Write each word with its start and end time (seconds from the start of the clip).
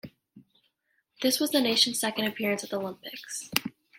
This 1.21 1.39
was 1.39 1.51
the 1.51 1.61
nation's 1.61 1.99
second 1.99 2.25
appearance 2.25 2.63
at 2.63 2.71
the 2.71 2.79
Olympics. 2.81 3.51